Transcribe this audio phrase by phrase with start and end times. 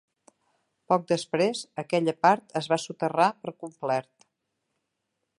[0.91, 4.27] Poc després, aquella part es va soterrar per complet.